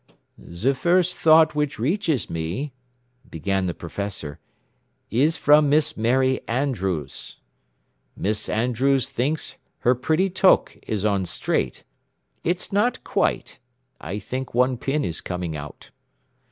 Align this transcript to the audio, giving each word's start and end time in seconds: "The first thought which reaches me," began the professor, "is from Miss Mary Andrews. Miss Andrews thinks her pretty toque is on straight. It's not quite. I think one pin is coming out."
"The 0.39 0.73
first 0.73 1.15
thought 1.15 1.53
which 1.53 1.77
reaches 1.77 2.27
me," 2.27 2.73
began 3.29 3.67
the 3.67 3.73
professor, 3.75 4.39
"is 5.11 5.37
from 5.37 5.69
Miss 5.69 5.95
Mary 5.95 6.41
Andrews. 6.47 7.37
Miss 8.17 8.49
Andrews 8.49 9.07
thinks 9.07 9.57
her 9.81 9.93
pretty 9.93 10.31
toque 10.31 10.75
is 10.87 11.05
on 11.05 11.27
straight. 11.27 11.83
It's 12.43 12.73
not 12.73 13.03
quite. 13.03 13.59
I 13.99 14.17
think 14.17 14.55
one 14.55 14.75
pin 14.75 15.05
is 15.05 15.21
coming 15.21 15.55
out." 15.55 15.91